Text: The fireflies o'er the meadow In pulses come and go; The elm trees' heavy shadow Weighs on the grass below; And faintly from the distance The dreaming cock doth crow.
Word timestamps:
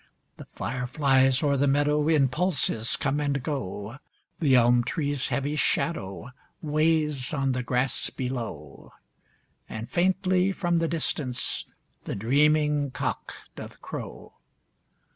The 0.37 0.45
fireflies 0.55 1.43
o'er 1.43 1.57
the 1.57 1.67
meadow 1.67 2.07
In 2.07 2.27
pulses 2.27 2.95
come 2.95 3.19
and 3.19 3.43
go; 3.43 3.97
The 4.39 4.55
elm 4.55 4.83
trees' 4.83 5.27
heavy 5.27 5.55
shadow 5.55 6.31
Weighs 6.59 7.31
on 7.35 7.51
the 7.51 7.61
grass 7.61 8.09
below; 8.09 8.93
And 9.69 9.87
faintly 9.87 10.53
from 10.53 10.79
the 10.79 10.87
distance 10.87 11.67
The 12.05 12.15
dreaming 12.15 12.89
cock 12.89 13.35
doth 13.55 13.79
crow. 13.83 14.33